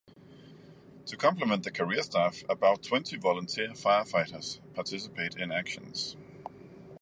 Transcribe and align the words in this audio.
To 1.05 1.15
complement 1.15 1.61
the 1.61 1.69
career 1.69 2.01
staff, 2.01 2.41
about 2.49 2.81
twenty 2.81 3.17
volunteer 3.17 3.69
firefighters 3.73 4.57
participate 4.73 5.35
in 5.35 5.51
actions. 5.51 6.17